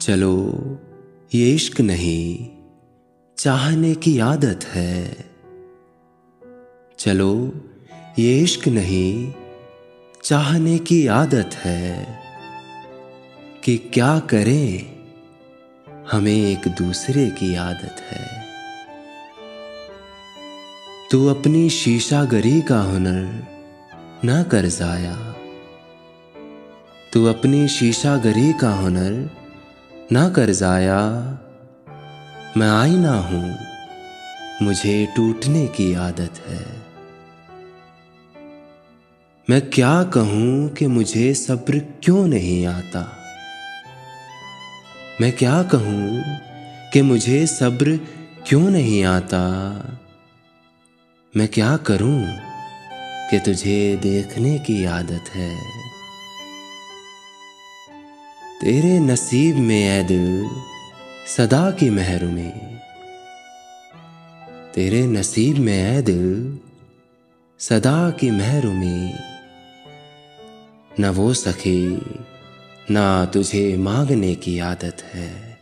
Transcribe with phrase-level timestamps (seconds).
[0.00, 0.52] चलो,
[1.34, 2.48] ये इश्क नहीं,
[3.36, 5.16] चाहने की आदत है।
[6.98, 7.54] चलो,
[8.18, 9.32] ये इश्क नहीं,
[10.22, 12.18] चाहने की आदत है
[13.64, 14.96] कि क्या करें,
[16.10, 18.44] हमें एक दूसरे की आदत है।
[21.10, 23.46] तू अपनी शीशागरी का हुनर
[24.24, 25.16] ना कर जाया।
[27.12, 29.45] तू अपनी शीशागरी का हुनर
[30.12, 30.98] ना कर जाया।
[32.56, 33.58] मैं आईना हूँ,
[34.62, 36.66] मुझे टूटने की आदत है।
[39.50, 43.12] मैं क्या कहूँ कि मुझे सब्र क्यों नहीं आता?
[45.20, 46.22] मैं क्या कहूँ
[46.92, 48.00] कि मुझे सब्र
[48.46, 49.42] क्यों नहीं आता?
[51.36, 52.26] मैं क्या करूँ
[53.30, 55.85] कि तुझे देखने की आदत है?
[58.66, 60.50] तेरे नसीब में ऐ दिल
[61.36, 62.52] सदा की महरूमी।
[64.74, 66.58] तेरे नसीब में ऐ दिल
[67.58, 69.12] सदा की महरूमी।
[71.00, 72.00] न वो सखी,
[72.90, 75.58] ना तुझे मांगने की आदत है।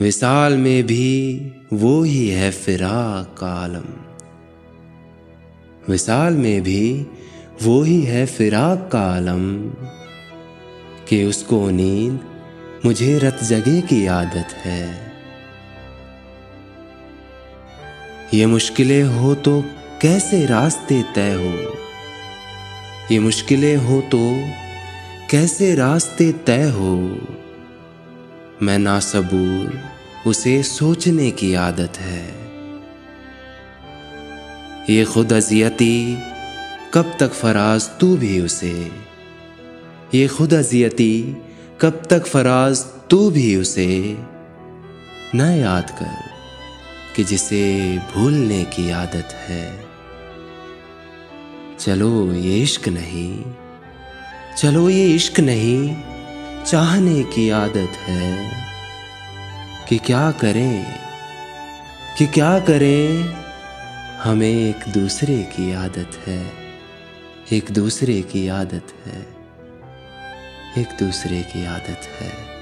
[0.00, 1.40] विशाल में भी
[1.72, 3.84] वो ही है फिराक का आलम।
[5.88, 7.06] विशाल में भी
[7.62, 9.74] वो ही है फिराक का आलम।
[11.08, 12.20] कि उसको नींद
[12.84, 15.12] मुझे रत जगे की आदत है।
[18.34, 19.64] ये मुश्किलें हो तो
[20.02, 21.74] कैसे रास्ते तय हो?
[23.12, 24.18] ये मुश्किलें हो तो
[25.30, 27.18] कैसे रास्ते तय हो?
[28.62, 29.80] मैं ना सबूर
[30.26, 32.26] उसे सोचने की आदत है।
[34.90, 36.18] ये खुद अजियती
[36.94, 39.07] कब तक फराज तू भी उसे?
[40.14, 41.36] ये खुद अजियती
[41.80, 44.16] कब तक फराज तू भी उसे
[45.34, 46.16] न याद कर
[47.16, 47.62] कि जिसे
[47.98, 49.86] भूलने की आदत है।
[51.78, 53.44] चलो ये इश्क नहीं,
[54.58, 55.96] चलो ये इश्क नहीं,
[56.64, 58.50] चाहने की आदत है
[59.88, 60.84] कि क्या करें,
[62.18, 63.34] कि क्या करें,
[64.22, 66.52] हमें एक दूसरे की आदत है,
[67.52, 69.37] एक दूसरे की आदत है।
[70.78, 72.57] एक दूसरे की आदत है।